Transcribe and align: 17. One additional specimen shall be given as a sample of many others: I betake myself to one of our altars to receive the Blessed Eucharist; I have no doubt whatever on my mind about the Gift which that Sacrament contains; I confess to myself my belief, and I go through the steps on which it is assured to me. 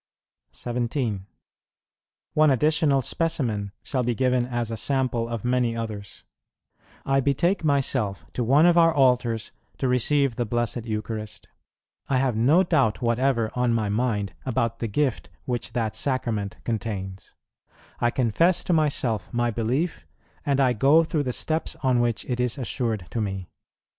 17. 0.49 1.27
One 2.33 2.49
additional 2.49 3.03
specimen 3.03 3.71
shall 3.83 4.01
be 4.01 4.15
given 4.15 4.47
as 4.47 4.71
a 4.71 4.75
sample 4.75 5.29
of 5.29 5.45
many 5.45 5.77
others: 5.77 6.23
I 7.05 7.19
betake 7.19 7.63
myself 7.63 8.25
to 8.33 8.43
one 8.43 8.65
of 8.65 8.79
our 8.79 8.91
altars 8.91 9.51
to 9.77 9.87
receive 9.87 10.37
the 10.37 10.45
Blessed 10.47 10.87
Eucharist; 10.87 11.49
I 12.09 12.17
have 12.17 12.35
no 12.35 12.63
doubt 12.63 13.03
whatever 13.03 13.51
on 13.53 13.75
my 13.75 13.89
mind 13.89 14.33
about 14.43 14.79
the 14.79 14.87
Gift 14.87 15.29
which 15.45 15.73
that 15.73 15.95
Sacrament 15.95 16.57
contains; 16.63 17.35
I 17.99 18.09
confess 18.09 18.63
to 18.63 18.73
myself 18.73 19.31
my 19.31 19.51
belief, 19.51 20.07
and 20.43 20.59
I 20.59 20.73
go 20.73 21.03
through 21.03 21.21
the 21.25 21.31
steps 21.31 21.75
on 21.83 21.99
which 21.99 22.25
it 22.25 22.39
is 22.39 22.57
assured 22.57 23.05
to 23.11 23.21
me. 23.21 23.49